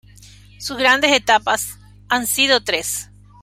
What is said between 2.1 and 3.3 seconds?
sido tres.